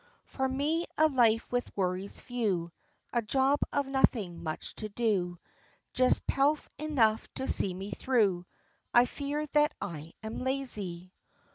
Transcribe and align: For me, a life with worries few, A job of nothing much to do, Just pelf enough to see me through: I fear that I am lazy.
For 0.25 0.49
me, 0.49 0.85
a 0.97 1.07
life 1.09 1.51
with 1.51 1.77
worries 1.77 2.19
few, 2.19 2.71
A 3.13 3.21
job 3.21 3.59
of 3.71 3.85
nothing 3.85 4.41
much 4.41 4.73
to 4.77 4.89
do, 4.89 5.37
Just 5.93 6.25
pelf 6.25 6.67
enough 6.79 7.31
to 7.35 7.47
see 7.47 7.71
me 7.75 7.91
through: 7.91 8.47
I 8.95 9.05
fear 9.05 9.45
that 9.45 9.75
I 9.79 10.13
am 10.23 10.39
lazy. 10.39 11.13